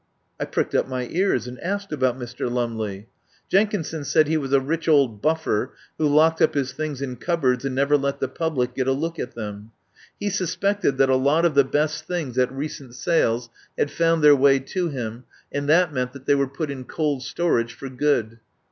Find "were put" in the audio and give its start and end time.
16.33-16.71